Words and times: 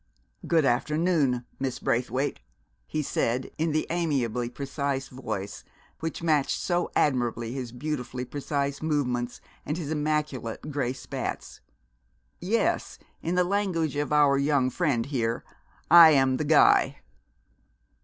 "Good 0.47 0.65
afternoon, 0.65 1.45
Miss 1.59 1.77
Braithwaite," 1.77 2.39
he 2.87 3.03
said 3.03 3.51
in 3.59 3.71
the 3.71 3.85
amiably 3.91 4.49
precise 4.49 5.07
voice 5.09 5.63
which 5.99 6.23
matched 6.23 6.59
so 6.59 6.89
admirably 6.95 7.53
his 7.53 7.71
beautifully 7.71 8.25
precise 8.25 8.81
movements 8.81 9.41
and 9.63 9.77
his 9.77 9.91
immaculate 9.91 10.71
gray 10.71 10.93
spats. 10.93 11.61
"Yes. 12.39 12.97
In 13.21 13.35
the 13.35 13.43
language 13.43 13.95
of 13.95 14.11
our 14.11 14.39
young 14.39 14.71
friend 14.71 15.05
here, 15.05 15.43
'I 15.91 16.09
am 16.09 16.37
the 16.37 16.45
guy.'" 16.45 16.97